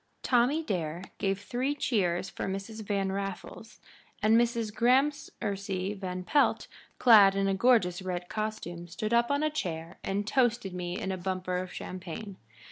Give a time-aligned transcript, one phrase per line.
[0.23, 2.81] Tommy Dare gave three cheers for Mrs.
[2.83, 3.79] Van Raffles,
[4.23, 4.73] and Mrs.
[4.73, 6.65] Gramercy Van Pelt,
[6.97, 11.11] clad in a gorgeous red costume, stood up on a chair and toasted me in
[11.11, 12.37] a bumper of champagne.